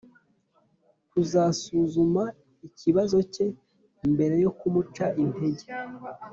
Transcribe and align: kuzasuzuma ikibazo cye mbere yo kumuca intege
kuzasuzuma 1.11 2.23
ikibazo 2.67 3.17
cye 3.33 3.47
mbere 4.13 4.35
yo 4.43 4.51
kumuca 4.57 5.05
intege 5.23 5.65